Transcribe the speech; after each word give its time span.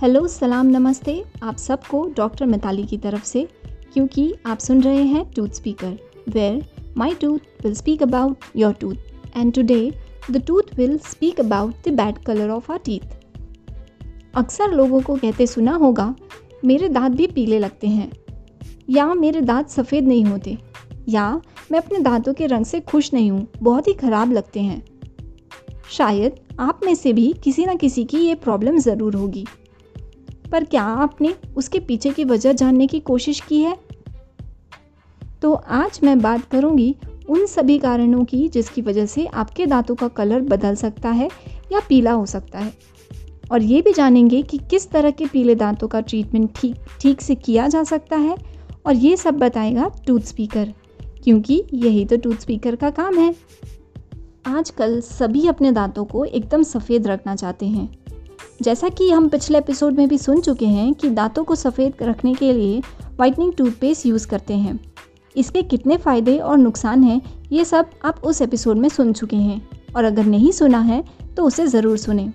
Hello, 0.00 0.26
सलाम, 0.28 0.66
नमस्ते 0.66 1.12
आप 1.42 1.56
सबको 1.56 2.02
डॉक्टर 2.16 2.46
मिताली 2.46 2.84
की 2.86 2.96
तरफ़ 2.98 3.24
से, 3.24 3.42
क्योंकि 3.92 4.22
आप 4.46 4.58
सुन 4.58 4.80
रहे 4.82 5.02
हैं 5.04 5.24
tooth 5.32 5.48
speaker 5.48 5.96
where 6.28 6.92
my 6.98 7.14
tooth 7.14 7.64
will 7.64 7.74
speak 7.74 8.02
about 8.02 8.44
your 8.56 8.72
tooth 8.72 9.36
and 9.36 9.52
today 9.54 9.92
the 10.30 10.42
tooth 10.46 10.74
will 10.76 10.96
speak 11.00 11.40
about 11.40 11.88
the 11.88 11.92
bad 11.92 12.18
colour 12.18 12.50
of 12.50 12.72
our 12.72 12.78
teeth 12.78 13.14
अक्सर 14.34 14.72
लोगों 14.72 15.00
को 15.00 15.16
कहते 15.16 15.46
सुना 15.46 15.74
होगा, 15.74 16.14
मेरे 16.64 16.88
दांत 16.88 17.16
भी 17.16 17.26
पीले 17.26 17.58
लगते 17.58 17.88
हैं, 17.88 18.10
या 18.90 19.12
मेरे 19.14 19.40
दांत 19.42 19.68
सफ़ेद 19.68 20.08
नहीं 20.08 20.24
होते, 20.24 20.56
या 21.08 21.30
मैं 21.72 21.78
अपने 21.78 21.98
दांतों 22.00 22.34
के 22.34 22.46
रंग 22.46 22.64
से 22.64 22.80
खुश 22.82 23.12
नहीं 23.14 23.30
हूँ, 23.30 23.46
बहुत 23.58 23.88
ही 23.88 23.94
ख़राब 23.94 24.32
लगते 24.32 24.60
हैं। 24.60 24.82
शायद 25.90 26.40
आप 26.60 26.80
में 26.84 26.94
से 26.94 27.12
भी 27.12 27.32
किसी 27.44 27.66
ना 27.66 27.74
किसी 27.76 28.04
की 28.04 28.18
ये 28.18 28.34
प्रॉब्लम 28.36 28.78
ज़रूर 28.80 29.14
होगी। 29.14 29.46
पर 30.52 30.64
क्या 30.64 30.82
आपने 30.82 31.34
उसके 31.56 31.78
पीछे 31.78 32.10
की 32.10 32.24
वजह 32.24 32.52
जानने 32.52 32.86
की 32.86 33.00
कोशिश 33.00 33.40
की 33.40 33.62
है? 33.62 33.76
तो 35.42 35.52
आज 35.52 36.00
मैं 36.04 36.18
बात 36.20 36.44
करूँगी 36.44 36.94
उन 37.28 37.46
सभी 37.46 37.78
कारणों 37.78 38.24
की 38.24 38.48
जिसकी 38.48 38.82
वजह 38.82 39.06
से 39.06 39.26
आपके 39.26 39.66
दांतों 39.66 39.94
का 39.94 40.08
कलर 40.08 40.40
बदल 40.40 40.74
सकता 40.74 41.08
है 41.08 41.28
या 41.72 41.80
पीला 41.88 42.12
हो 42.12 42.26
सकता 42.26 42.58
है। 42.58 42.72
और 43.52 43.62
ये 43.62 43.82
भी 43.82 43.92
जानेंगे 43.92 44.42
कि 44.42 44.58
किस 44.58 44.90
तरह 44.90 45.10
के 45.10 45.26
पीले 45.26 45.54
दांतों 45.54 45.88
का 45.88 46.00
ट्रीटमेंट 46.00 46.50
ठीक 46.56 46.76
ठीक 47.00 47.20
से 47.20 47.34
किया 47.34 47.68
जा 47.68 47.82
सकता 47.84 48.16
है। 48.16 48.36
और 48.86 48.94
ये 48.94 49.16
सब 49.16 49.34
बताएगा 49.34 49.90
टूथ 50.06 50.20
स्पीकर 50.20 50.72
क्योंकि 51.24 51.64
यही 51.74 52.04
तो 52.04 52.16
टूथ 52.16 52.36
स्पीकर 52.36 52.76
का 52.76 52.90
काम 52.90 53.18
है। 53.18 53.34
आजकल 54.46 55.00
सभी 55.00 55.46
अपने 55.48 55.72
दांतों 55.72 56.04
को 56.04 56.24
एकदम 56.24 56.62
सफ़ेद 56.62 57.06
रखना 57.06 57.36
चाहते 57.36 57.66
हैं। 57.66 57.99
जैसा 58.62 58.88
कि 58.88 59.10
हम 59.10 59.28
पिछले 59.28 59.58
एपिसोड 59.58 59.92
में 59.92 60.08
भी 60.08 60.16
सुन 60.18 60.40
चुके 60.40 60.66
हैं 60.66 60.92
कि 60.94 61.08
दांतों 61.10 61.44
को 61.44 61.54
सफ़ेद 61.54 62.02
रखने 62.02 62.34
के 62.34 62.52
लिए 62.52 62.80
वाइटनिंग 63.18 63.52
टूथपेस्ट 63.52 64.06
यूज़ 64.06 64.26
करते 64.28 64.54
हैं। 64.54 64.78
इसके 65.36 65.62
कितने 65.62 65.96
फ़ायदे 65.96 66.36
और 66.38 66.58
नुकसान 66.58 67.04
हैं, 67.04 67.20
ये 67.52 67.64
सब 67.64 67.90
आप 68.04 68.20
उस 68.24 68.42
एपिसोड 68.42 68.76
में 68.76 68.88
सुन 68.88 69.12
चुके 69.12 69.36
हैं। 69.36 69.68
और 69.96 70.04
अगर 70.04 70.24
नहीं 70.24 70.52
सुना 70.52 70.78
है 70.78 71.02
तो 71.36 71.44
उसे 71.44 71.66
ज़रूर 71.66 71.96
सुने। 71.98 72.32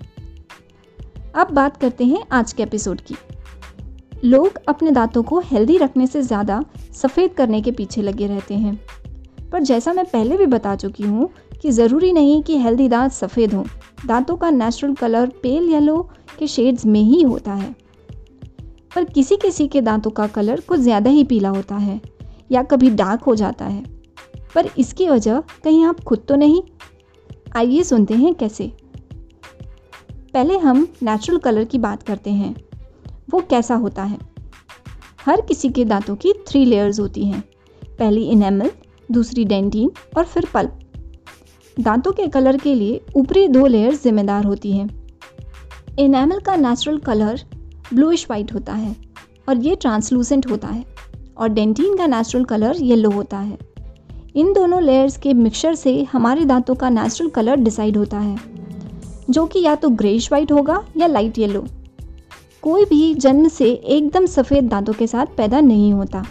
अब 1.34 1.50
बात 1.50 1.76
करते 1.76 2.04
हैं 2.04 2.24
आज 2.32 2.52
के 2.52 2.62
एपिसोड 2.62 3.00
की। 3.00 3.14
लोग 4.24 4.60
अपने 4.68 4.90
दांतों 4.90 5.22
को 5.22 5.40
हेल्दी 5.40 5.78
रखने 5.78 6.06
से 6.06 6.22
ज़्यादा 6.22 6.64
सफ़ेद 6.92 7.32
करने 7.32 7.62
के 7.62 7.70
पीछे 7.70 8.02
लगे 8.02 8.26
रहते 8.26 8.54
हैं। 8.54 8.78
पर 9.52 9.62
जैसा 9.62 9.92
मैं 9.92 10.04
पहले 10.04 10.36
भी 10.36 10.46
बता 10.46 10.76
चुकी 10.76 11.02
हूँ 11.02 11.30
कि 11.62 11.70
ज़रूरी 11.70 12.12
नहीं 12.12 12.42
कि 12.42 12.58
हेल्दी 12.58 12.88
दांत 12.88 13.12
सफ़ेद 13.12 13.54
हों। 13.54 13.64
दांतों 14.06 14.36
का 14.36 14.50
नेचुरल 14.50 14.94
कलर 14.94 15.26
पेल 15.42 15.68
येलो 15.68 16.10
के 16.38 16.46
शेड्स 16.46 16.86
में 16.86 17.00
ही 17.00 17.22
होता 17.22 17.54
है। 17.54 17.74
पर 18.94 19.04
किसी 19.04 19.36
किसी 19.36 19.68
के 19.68 19.80
दांतों 19.80 20.10
का 20.10 20.26
कलर 20.26 20.60
कुछ 20.60 20.80
ज़्यादा 20.80 21.10
ही 21.10 21.24
पीला 21.24 21.48
होता 21.48 21.76
है 21.76 22.00
या 22.52 22.62
कभी 22.62 22.90
डार्क 22.90 23.22
हो 23.22 23.34
जाता 23.34 23.64
है। 23.64 23.84
पर 24.54 24.70
इसकी 24.78 25.08
वजह 25.08 25.42
कहीं 25.64 25.84
आप 25.84 26.00
खुद 26.00 26.24
तो 26.28 26.36
नहीं। 26.36 26.62
आइए 27.56 27.82
सुनते 27.82 28.14
हैं 28.14 28.34
कैसे। 28.34 28.72
पहले 30.34 30.58
हम 30.58 30.86
नेचुरल 31.02 31.38
कलर 31.38 31.64
की 31.64 31.78
बात 31.78 32.02
करते 32.02 32.30
हैं। 32.30 32.54
वो 33.30 33.40
कैसा 33.40 33.74
होता 33.74 34.02
है? 34.02 34.18
हर 35.26 35.40
किसी 35.40 35.68
के 35.68 35.84
दांतों 35.84 36.16
की 36.16 36.32
थ्री 36.48 36.64
लेयर्स 36.64 37.00
होती 37.00 37.24
हैं। 37.24 37.40
पहली 37.98 38.24
इनेमल 38.24 38.70
दूसरी 39.12 39.44
डेंटीन 39.44 39.90
और 40.16 40.24
फिर 40.24 40.46
पल्प 40.54 40.78
दांतों 41.76 42.12
के 42.12 42.26
कलर 42.28 42.56
के 42.56 42.74
लिए 42.74 43.00
ऊपरी 43.16 43.46
दो 43.48 43.66
लेयर्स 43.66 44.02
जिम्मेदार 44.02 44.44
होती 44.44 44.72
हैं। 44.72 44.88
इनेमल 45.98 46.38
का 46.38 46.54
नेचुरल 46.56 46.98
कलर 46.98 47.40
ब्लूइश 47.94 48.26
वाइट 48.30 48.52
होता 48.54 48.74
है 48.74 48.94
और 49.48 49.56
ये 49.56 49.74
ट्रांसलूसेंट 49.76 50.50
होता 50.50 50.68
है 50.68 50.84
और 51.36 51.48
डेंटिन 51.48 51.96
का 51.96 52.06
नेचुरल 52.06 52.44
कलर 52.44 52.76
येलो 52.76 53.10
होता 53.10 53.38
है। 53.38 53.58
इन 54.34 54.52
दोनों 54.52 54.82
लेयर्स 54.82 55.16
के 55.16 55.32
मिक्सचर 55.34 55.74
से 55.74 56.02
हमारे 56.02 56.44
दांतों 56.44 56.74
का 56.74 56.88
नेचुरल 56.90 57.30
कलर 57.30 57.56
डिसाइड 57.56 57.96
होता 57.96 58.18
है, 58.18 58.36
जो 59.30 59.44
कि 59.46 59.62
या 59.62 59.74
तो 59.74 59.88
ग्रेश 59.90 60.30
वाइट 60.32 60.52
होगा 60.52 60.82
या 60.96 61.06
लाइट 61.06 61.38
येलो 61.38 61.64
कोई 62.62 62.84
भी 62.84 63.14
जन्म 63.14 63.48
से 63.48 63.70
एकदम 63.70 64.26
सफ़ेद 64.26 64.68
दांतों 64.68 64.92
के 64.92 65.06
साथ 65.06 65.36
पैदा 65.36 65.60
नहीं 65.60 65.92
होता। 65.92 66.24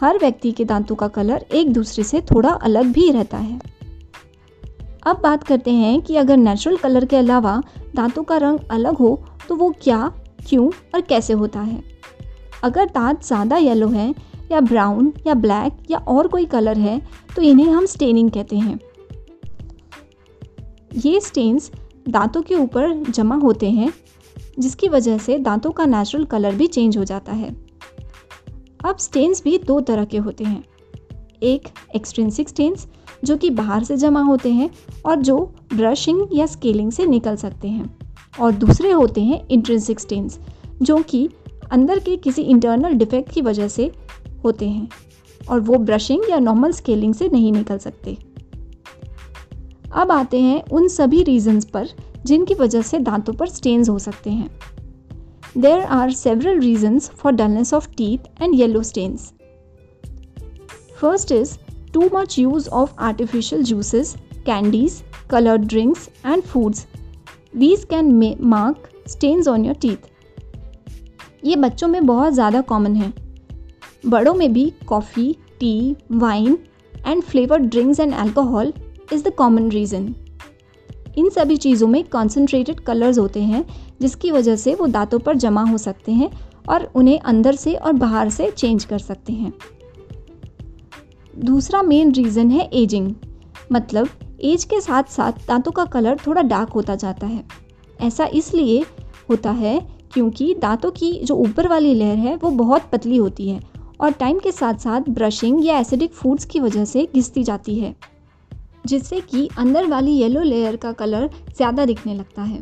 हर 0.00 0.18
व्यक्ति 0.18 0.52
के 0.52 0.64
दांतों 0.64 0.94
का 0.94 1.08
कलर 1.08 1.44
एक 1.52 1.72
दूसरे 1.72 2.04
से 2.04 2.20
थोड़ा 2.30 2.50
अलग 2.50 2.92
भी 2.92 3.10
रहता 3.10 3.38
है। 3.38 3.58
अब 5.02 5.20
बात 5.22 5.42
करते 5.42 5.70
हैं 5.70 6.00
कि 6.02 6.16
अगर 6.16 6.36
नेचुरल 6.36 6.76
कलर 6.76 7.04
के 7.04 7.16
अलावा 7.16 7.60
दांतों 7.96 8.22
का 8.22 8.36
रंग 8.36 8.58
अलग 8.70 8.96
हो 8.96 9.22
तो 9.48 9.54
वो 9.56 9.70
क्या, 9.82 10.12
क्यों 10.48 10.66
और 10.94 11.00
कैसे 11.00 11.32
होता 11.32 11.60
है? 11.60 11.82
अगर 12.64 12.86
दांत 12.86 13.24
ज़्यादा 13.24 13.56
येलो 13.56 13.88
है, 13.88 14.14
या 14.52 14.60
ब्राउन 14.60 15.12
या 15.26 15.34
ब्लैक 15.34 15.90
या 15.90 15.98
और 15.98 16.28
कोई 16.28 16.44
कलर 16.46 16.78
है 16.78 17.00
तो 17.36 17.42
इन्हें 17.42 17.66
हम 17.66 17.86
स्टेनिंग 17.86 18.30
कहते 18.30 18.56
हैं। 18.56 18.78
ये 20.96 21.20
स्टेन्स 21.20 21.70
दांतों 22.08 22.42
के 22.42 22.54
ऊपर 22.54 22.92
जमा 23.04 23.34
होते 23.36 23.70
हैं, 23.70 23.92
जिसकी 24.58 24.88
वजह 24.88 25.18
से 25.18 25.38
दांतों 25.38 25.70
का 25.70 25.84
नेचुरल 25.86 26.24
कलर 26.24 26.54
भी 26.54 26.66
चेंज 26.66 26.98
हो 26.98 27.04
जाता 27.04 27.32
है। 27.32 27.50
अब 28.84 28.96
स्टेन्स 28.98 29.42
भी 29.44 29.58
दो 29.58 29.80
तरह 29.80 30.04
के 30.04 30.18
होते 30.18 30.44
हैं। 30.44 30.62
एक 31.42 31.68
एक्सट्रेंसिक 31.96 32.48
स्टेन्स 32.48 32.86
जो 33.24 33.36
कि 33.36 33.50
बाहर 33.50 33.84
से 33.84 33.96
जमा 33.96 34.22
होते 34.22 34.52
हैं 34.52 34.70
और 35.06 35.16
जो 35.16 35.38
ब्रशिंग 35.74 36.26
या 36.32 36.46
स्केलिंग 36.46 36.92
से 36.92 37.06
निकल 37.06 37.36
सकते 37.36 37.68
हैं। 37.68 37.98
और 38.40 38.52
दूसरे 38.52 38.90
होते 38.90 39.20
हैं 39.20 39.46
इंट्रेंसिक 39.48 40.00
स्टेन्स 40.00 40.38
जो 40.82 40.96
कि 41.02 41.28
अंदर 41.70 41.98
के 41.98 42.16
किसी 42.16 42.42
इंटरनल 42.42 42.92
डिफेक्ट 42.92 43.32
की 43.32 43.40
वजह 43.40 43.68
से 43.68 43.90
होते 44.44 44.68
हैं 44.68 44.88
और 45.50 45.60
वो 45.60 45.78
ब्रशिंग 45.78 46.30
या 46.30 46.38
नॉर्मल 46.38 46.72
स्केलिंग 46.72 47.14
से 47.14 47.28
नहीं 47.28 47.52
निकल 47.52 47.78
सकते। 47.78 48.16
अब 49.92 50.12
आते 50.12 50.40
हैं 50.40 50.62
उन 50.72 50.88
सभी 50.88 51.22
रीजंस 51.22 51.64
पर 51.64 51.88
जिनकी 52.26 52.54
वजह 52.54 52.82
से 52.82 52.98
दांतों 52.98 53.32
पर 53.32 53.48
स्टेन्स 53.48 53.88
हो 53.88 53.98
सकते 53.98 54.30
हैं। 54.30 54.50
There 55.58 55.80
are 55.80 56.10
several 56.10 56.60
reasons 56.60 57.08
for 57.08 57.32
dullness 57.32 57.74
of 57.74 57.88
teeth 57.88 58.42
and 58.42 58.54
yellow 58.54 58.82
stains 58.82 59.32
first 61.00 61.32
is 61.32 61.58
too 61.92 62.08
much 62.10 62.38
use 62.38 62.68
of 62.68 62.94
artificial 63.00 63.62
juices, 63.62 64.16
candies, 64.44 65.02
colored 65.28 65.66
drinks, 65.66 66.08
and 66.24 66.44
foods. 66.44 66.86
These 67.54 67.84
can 67.84 68.18
mark 68.40 68.90
stains 69.06 69.48
on 69.48 69.64
your 69.64 69.74
teeth. 69.76 70.06
ये 71.44 71.56
बच्चों 71.56 71.88
में 71.88 72.04
बहुत 72.06 72.32
ज़्यादा 72.32 72.60
common 72.60 72.96
है 72.96 73.12
बड़ों 74.06 74.34
में 74.34 74.52
भी 74.52 74.72
coffee 74.88 75.32
tea 75.60 75.96
wine 76.12 76.58
and 77.06 77.22
flavoured 77.22 77.64
drinks 77.70 78.00
and 78.00 78.14
alcohol 78.14 78.72
is 79.12 79.24
the 79.24 79.32
common 79.34 79.70
reason 79.70 80.14
इन 81.18 81.28
सभी 81.30 81.56
चीज़ों 81.56 81.88
में 81.88 82.02
कॉन्सेंट्रेटेड 82.04 82.80
कलर्स 82.80 83.18
होते 83.18 83.42
हैं 83.42 83.64
जिसकी 84.00 84.30
वजह 84.30 84.56
से 84.56 84.74
वो 84.74 84.86
दांतों 84.86 85.18
पर 85.18 85.36
जमा 85.36 85.62
हो 85.62 85.78
सकते 85.78 86.12
हैं 86.12 86.30
और 86.68 86.90
उन्हें 86.94 87.18
अंदर 87.20 87.54
से 87.54 87.74
और 87.74 87.92
बाहर 87.92 88.28
से 88.30 88.50
चेंज 88.50 88.84
कर 88.84 88.98
सकते 88.98 89.32
हैं 89.32 89.52
दूसरा 91.34 91.82
मेन 91.82 92.12
रीज़न 92.12 92.50
है 92.50 92.68
एजिंग 92.74 93.12
मतलब 93.72 94.08
एज 94.42 94.64
के 94.64 94.80
साथ 94.80 95.10
साथ 95.10 95.46
दांतों 95.48 95.72
का 95.72 95.84
कलर 95.84 96.18
थोड़ा 96.26 96.42
डार्क 96.42 96.70
होता 96.70 96.94
जाता 96.96 97.26
है। 97.26 97.44
ऐसा 98.00 98.24
इसलिए 98.34 98.84
होता 99.30 99.50
है 99.50 99.78
क्योंकि 100.14 100.54
दांतों 100.54 100.90
की 100.90 101.12
जो 101.24 101.34
ऊपर 101.36 101.68
वाली 101.68 101.94
लेयर 101.94 102.18
है, 102.18 102.36
वो 102.36 102.50
बहुत 102.50 102.88
पतली 102.92 103.16
होती 103.16 103.48
है 103.48 103.60
और 104.00 104.12
टाइम 104.12 104.38
के 104.38 104.52
साथ 104.52 104.74
साथ 104.74 105.08
ब्रशिंग 105.10 105.64
या 105.66 105.78
एसिडिक 105.78 106.12
फूड्स 106.12 106.44
की 106.44 106.60
वजह 106.60 106.84
से 106.84 107.08
घिसती 107.14 107.44
जाती 107.44 107.78
है, 107.78 107.94
जिससे 108.86 109.20
कि 109.20 109.48
अंदर 109.58 109.86
वाली 109.86 110.12
येलो 110.12 110.42
लेयर 110.42 110.76
का 110.76 110.92
कलर 110.92 111.28
ज़्यादा 111.56 111.84
दिखने 111.84 112.14
लगता 112.14 112.42
है। 112.42 112.60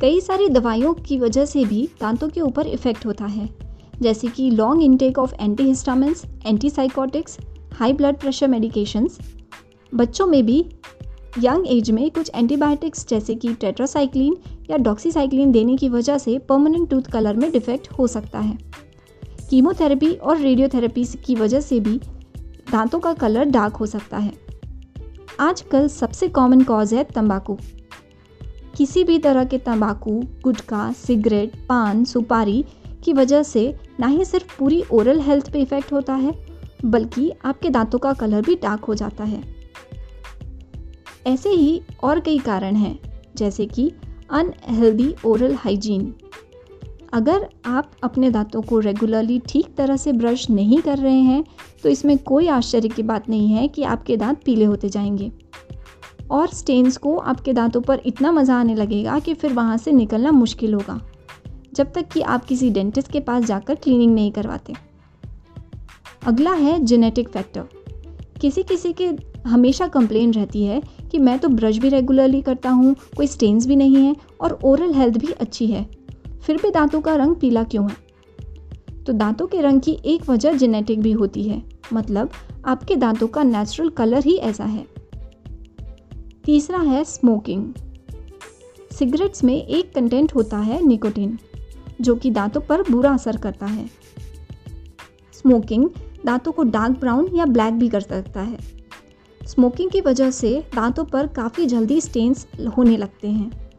कई 0.00 0.20
सारी 0.20 0.48
दवाइयों 0.48 0.92
की 0.94 1.18
वजह 1.18 1.44
से 1.44 1.64
भी 1.64 1.88
दांतों 2.00 2.28
के 2.28 2.40
ऊपर 2.40 2.66
इफ़ेक्ट 2.66 3.06
होता 3.06 3.24
है। 3.24 3.48
जैसे 4.02 4.28
कि 4.28 4.50
long 4.50 4.82
intake 4.82 5.18
of 5.18 5.34
antihistamines 5.62 6.24
antipsychotics 6.46 7.38
high 7.74 7.92
blood 7.92 8.16
pressure 8.16 8.48
medications 8.48 9.18
बच्चों 9.94 10.26
में 10.26 10.46
भी 10.46 10.66
यंग 11.38 11.66
एज 11.66 11.90
में 11.90 12.10
कुछ 12.10 12.30
एंटीबायोटिक्स 12.34 13.08
जैसे 13.08 13.34
कि 13.34 13.54
टेट्रासाइक्लिन 13.54 14.36
या 14.70 14.76
डॉक्सीसाइक्लिन 14.76 15.52
देने 15.52 15.76
की 15.76 15.88
वजह 15.88 16.18
से 16.18 16.38
परमानेंट 16.38 16.90
टूथ 16.90 17.02
कलर 17.02 17.36
में 17.36 17.52
डिफेक्ट 17.52 17.88
हो 17.90 18.06
सकता 18.06 18.38
है। 18.38 18.58
कीमोथेरेपी 19.50 20.12
और 20.12 20.38
रेडियोथेरेपी 20.38 21.04
की 21.04 21.34
वजह 21.34 21.60
से 21.60 21.80
भी 21.80 22.00
दांतों 22.72 23.00
का 23.00 23.12
कलर 23.12 23.44
डार्क 23.44 23.76
हो 23.76 23.86
सकता 23.86 24.18
है। 24.18 24.32
आजकल 25.40 25.88
सबसे 25.88 26.28
कॉमन 26.28 26.62
कॉज 26.62 26.94
है 26.94 27.04
तंबाकू। 27.04 27.58
किसी 28.76 29.04
भी 29.04 29.18
तरह 29.18 29.44
के 29.44 29.58
तंबाकू, 29.58 30.22
गुटखा, 30.44 30.92
सिगरेट, 30.92 31.52
पान, 31.68 32.04
सुपारी 32.04 32.64
की 33.04 33.12
वजह 33.12 33.42
से 33.42 33.74
ना 34.00 34.06
ही 34.06 34.24
सिर्फ़ 34.24 34.58
पूरी 34.58 34.82
ओरल 34.92 35.20
हेल्थ 35.20 35.52
पे 35.52 35.60
इफ़ेक्ट 35.60 35.92
होता 35.92 36.14
है, 36.14 36.34
बल्कि 36.84 37.30
आपके 37.44 37.70
दांतों 37.70 37.98
का 37.98 38.12
कलर 38.12 38.42
भी 38.42 38.54
डार्क 38.54 38.84
हो 38.84 38.94
जाता 38.94 39.24
है। 39.24 39.42
ऐसे 41.26 41.48
ही 41.48 41.80
और 42.02 42.20
कई 42.20 42.38
कारण 42.38 42.76
हैं, 42.76 42.98
जैसे 43.36 43.66
कि 43.66 43.90
अनहेल्दी 44.30 45.14
ओरल 45.24 45.54
हाइजीन 45.54 46.12
अगर 47.12 47.46
आप 47.66 47.90
अपने 48.02 48.30
दांतों 48.30 48.60
को 48.62 48.78
रेगुलरली 48.78 49.38
ठीक 49.38 49.74
तरह 49.76 49.96
से 49.96 50.12
ब्रश 50.12 50.48
नहीं 50.50 50.80
कर 50.82 50.98
रहे 50.98 51.20
हैं 51.20 51.44
तो 51.82 51.88
इसमें 51.88 52.16
कोई 52.18 52.48
आश्चर्य 52.48 52.88
की 52.88 53.02
बात 53.02 53.28
नहीं 53.28 53.48
है 53.48 53.66
कि 53.68 53.82
आपके 53.82 54.16
दांत 54.16 54.40
पीले 54.44 54.64
होते 54.64 54.88
जाएँगे। 54.88 55.30
और 56.30 56.48
स्टेन्स 56.48 56.96
को 56.96 57.16
आपके 57.16 57.52
दांतों 57.52 57.80
पर 57.80 58.00
इतना 58.06 58.32
मज़ा 58.32 58.56
आने 58.56 58.74
लगेगा 58.74 59.18
कि 59.18 59.34
फिर 59.34 59.52
वहाँ 59.52 59.76
से 59.76 59.92
निकलना 59.92 60.30
मुश्किल 60.30 60.74
होगा। 60.74 61.00
जब 61.72 61.92
तक 61.92 62.08
कि 62.08 62.20
आप 62.20 62.44
किसी 62.44 62.70
डेंटिस्ट 62.70 63.10
के 63.12 63.20
पास 63.20 63.44
जाकर 63.44 63.74
क्लीनिंग 63.74 64.14
नहीं 64.14 64.32
करवाते। 64.32 64.74
अगला 66.26 66.52
है 66.52 66.78
जेनेटिक 66.84 67.28
फैक्टर 67.28 67.64
किसी 68.40 68.62
किसी 68.62 68.92
के 68.92 69.10
हमेशा 69.46 69.86
कंप्लेन 69.88 70.32
रहती 70.32 70.62
है 70.64 70.80
कि 71.10 71.18
मैं 71.18 71.38
तो 71.38 71.48
ब्रश 71.48 71.78
भी 71.78 71.88
रेगुलरली 71.88 72.40
करता 72.42 72.70
हूँ, 72.70 72.94
कोई 73.16 73.26
स्टेन्स 73.26 73.66
भी 73.66 73.76
नहीं 73.76 73.96
है 73.96 74.16
और 74.40 74.58
ओरल 74.64 74.94
हेल्थ 74.94 75.18
भी 75.18 75.32
अच्छी 75.32 75.66
है। 75.66 75.84
फिर 76.42 76.56
भी 76.56 76.70
दांतों 76.70 77.00
का 77.00 77.14
रंग 77.14 77.36
पीला 77.36 77.62
क्यों 77.64 77.88
है? 77.90 77.96
तो 79.04 79.12
दांतों 79.12 79.46
के 79.46 79.60
रंग 79.60 79.80
की 79.80 79.98
एक 80.04 80.28
वजह 80.30 80.52
जेनेटिक 80.52 81.00
भी 81.00 81.12
होती 81.12 81.42
है 81.42 81.62
मतलब 81.92 82.30
आपके 82.64 82.96
दांतों 82.96 83.28
का 83.28 83.42
नेचुरल 83.42 83.88
कलर 83.88 84.24
ही 84.24 84.36
ऐसा 84.36 84.64
है। 84.64 84.86
तीसरा 86.44 86.78
है 86.78 87.04
स्मोकिंग 87.04 87.72
सिगरेट्स 88.92 89.44
में 89.44 89.54
एक 89.54 89.94
कंटेंट 89.94 90.34
होता 90.34 90.58
है 90.58 90.86
निकोटिन 90.86 91.38
जो 92.02 92.14
कि 92.14 92.30
दांतों 92.30 92.60
पर 92.60 92.82
बुरा 92.90 93.10
असर 93.10 93.36
करता 93.36 93.66
है। 93.66 93.86
स्मोकिंग 95.32 95.88
दांतों 96.26 96.52
को 96.52 96.62
डार्क 96.62 97.00
ब्राउन 97.00 97.30
या 97.34 97.44
ब्लैक 97.44 97.74
भी 97.74 97.88
कर 97.88 98.00
सकता 98.00 98.40
है। 98.40 98.58
स्मोकिंग 99.46 99.90
की 99.90 100.00
वजह 100.00 100.30
से 100.30 100.64
दांतों 100.74 101.04
पर 101.04 101.26
काफ़ी 101.26 101.66
जल्दी 101.66 102.00
स्टेन्स 102.00 102.46
होने 102.78 102.96
लगते 102.96 103.28
हैं। 103.28 103.72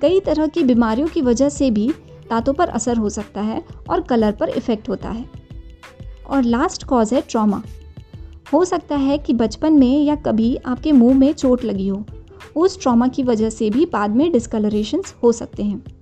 कई 0.00 0.20
तरह 0.20 0.46
की 0.46 0.62
बीमारियों 0.62 1.08
की 1.08 1.22
वजह 1.22 1.48
से 1.48 1.70
भी 1.70 1.88
दांतों 2.30 2.52
पर 2.52 2.68
असर 2.68 2.96
हो 2.96 3.08
सकता 3.08 3.40
है 3.40 3.64
और 3.90 4.00
कलर 4.00 4.32
पर 4.32 4.48
इफ़ेक्ट 4.48 4.88
होता 4.88 5.10
है। 5.10 5.30
और 6.30 6.42
लास्ट 6.42 6.84
कॉज 6.84 7.14
है 7.14 7.20
ट्रॉमा 7.20 7.62
हो 8.52 8.64
सकता 8.64 8.96
है 8.96 9.18
कि 9.18 9.32
बचपन 9.32 9.72
में 9.72 10.04
या 10.04 10.14
कभी 10.16 10.56
आपके 10.56 10.92
मुँह 10.92 11.18
में 11.18 11.32
चोट 11.32 11.64
लगी 11.64 11.88
हो। 11.88 12.04
उस 12.56 12.82
ट्रॉमा 12.82 13.08
की 13.08 13.22
वजह 13.22 13.50
से 13.50 13.70
भी 13.70 13.86
बाद 13.86 14.10
में 14.10 14.32
डिस्कलरेशंस 14.32 15.14
हो 15.22 15.32
सकते 15.32 15.62
हैं। 15.62 15.99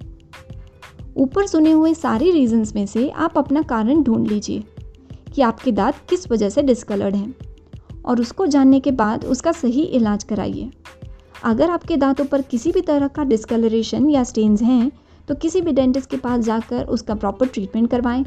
ऊपर 1.19 1.47
सुने 1.47 1.70
हुए 1.70 1.93
सारे 1.94 2.31
रीजंस 2.31 2.75
में 2.75 2.87
से 2.87 3.09
आप 3.11 3.38
अपना 3.38 3.62
कारण 3.62 4.03
ढूंढ 4.03 4.29
लीजिए 4.29 4.65
कि 5.35 5.43
आपके 5.43 5.73
दांत 5.73 5.94
किस 6.11 6.31
वजह 6.31 6.49
से 6.49 6.62
डिस्कलर्ड 6.62 7.17
हैं। 7.17 7.35
और 8.05 8.20
उसको 8.20 8.47
जानने 8.47 8.81
के 8.81 8.91
बाद 8.91 9.25
उसका 9.25 9.53
सही 9.53 9.82
इलाज 9.82 10.25
कराइए। 10.25 10.70
अगर 11.44 11.70
आपके 11.70 11.97
दांतों 11.97 12.25
पर 12.25 12.43
किसी 12.43 12.73
भी 12.73 12.81
तरह 12.81 13.09
का 13.09 13.25
डिस्कलरेशन 13.25 14.09
या 14.11 14.25
स्टेन्स 14.25 14.62
हैं 14.62 14.91
तो 15.29 15.35
किसी 15.35 15.61
भी 15.61 15.73
डेंटिस्ट 15.73 16.11
के 16.11 16.17
पास 16.17 16.44
जाकर 16.44 16.85
उसका 16.85 17.15
प्रॉपर 17.15 17.47
ट्रीटमेंट 17.47 17.91
करवाएँ। 17.91 18.25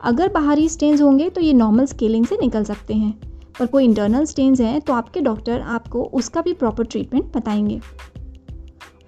अगर 0.00 0.32
बाहरी 0.32 0.68
स्टेन्स 0.68 1.02
होंगे 1.02 1.28
तो 1.30 1.40
ये 1.40 1.52
नॉर्मल 1.52 1.86
स्केलिंग 1.86 2.26
से 2.26 2.36
निकल 2.36 2.64
सकते 2.64 2.94
हैं। 2.94 3.12
पर 3.58 3.66
कोई 3.66 3.84
इंटरनल 3.84 4.24
स्टेन्स 4.24 4.60
हैं 4.60 4.80
तो 4.80 4.92
आपके 4.92 5.20
डॉक्टर 5.20 5.60
आपको 5.60 6.04
उसका 6.04 6.40
भी 6.40 6.52
प्रॉपर 6.52 6.84
ट्रीटमेंट 6.84 7.36
बताएँगे। 7.36 7.80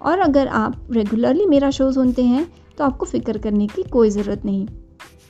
और 0.01 0.19
अगर 0.19 0.47
आप 0.47 0.87
रेगुलरली 0.91 1.45
मेरा 1.45 1.69
शो 1.71 1.91
सुनते 1.91 2.23
हैं 2.23 2.47
तो 2.77 2.83
आपको 2.83 3.05
फ़िक्र 3.05 3.37
करने 3.37 3.67
की 3.67 3.83
कोई 3.83 4.09
ज़रूरत 4.09 4.45
नहीं। 4.45 4.67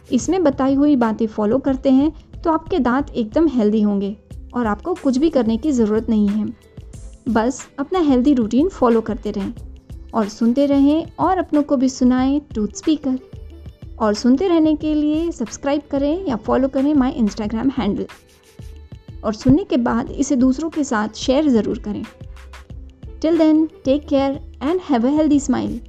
इसमें 0.08 0.44
बताई 0.44 0.76
हुई 0.76 0.96
बातें 0.96 1.26
फॉलो 1.28 1.58
करते 1.60 1.92
हैं 1.92 2.12
तो 2.44 2.52
आपके 2.52 2.80
दांत 2.80 3.10
एकदम 3.12 3.48
हेल्दी 3.48 3.82
होंगे 3.82 4.16
और 4.54 4.68
आपको 4.68 4.94
कुछ 4.94 5.18
भी 5.18 5.30
करने 5.30 5.58
की 5.58 5.72
ज़रूरत 5.72 6.10
नहीं 6.10 6.28
है। 6.28 6.46
बस 7.30 7.68
अपना 7.80 8.00
हेल्दी 8.00 8.34
रूटीन 8.34 8.70
फॉलो 8.70 9.02
करते 9.02 9.32
रहें 9.32 9.54
और 10.14 10.28
सुनते 10.30 10.66
रहें 10.66 11.12
और 11.20 11.38
अपनों 11.38 11.64
को 11.64 11.78
भी 11.78 11.90
सुनाएँ 11.90 12.40
टूथ 12.56 12.76
स्पीकर 12.76 13.18
और 14.00 14.14
सुनते 14.14 14.48
रहने 14.48 14.76
के 14.76 14.94
लिए 14.94 15.32
सब्सक्राइब 15.32 15.82
करें 15.92 16.26
या 16.28 16.36
फॉलो 16.38 16.68
करें 16.68 16.94
माय 16.94 17.12
इंस्टाग्राम 17.12 17.70
हैंडल 17.70 18.08
और 19.24 19.34
सुनने 19.34 19.64
के 19.64 19.78
बाद 19.80 20.12
इसे 20.12 20.36
दूसरों 20.36 20.70
के 20.70 20.84
साथ 20.84 21.16
शेयर 21.18 21.50
ज़रूर 21.50 21.80
करें। 21.80 22.04
Till 23.22 23.38
then 23.38 23.66
take 23.86 24.08
care 24.08 24.40
and 24.64 24.80
have 24.90 25.08
a 25.08 25.12
healthy 25.12 25.40
smile 25.40 25.80